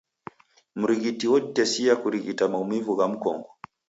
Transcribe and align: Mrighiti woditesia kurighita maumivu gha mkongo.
Mrighiti 0.79 1.25
woditesia 1.31 1.93
kurighita 2.01 2.45
maumivu 2.51 2.91
gha 2.97 3.07
mkongo. 3.13 3.49